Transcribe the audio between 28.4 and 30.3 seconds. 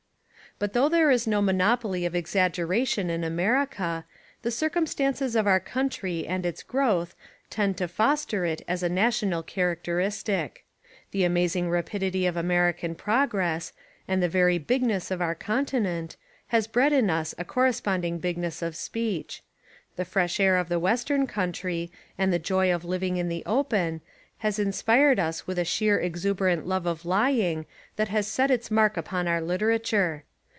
its mark upon our literature.